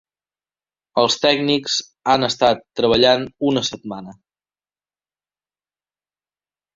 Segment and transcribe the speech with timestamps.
[1.01, 1.75] Els tècnics
[2.13, 4.15] han estat treballant una setmana.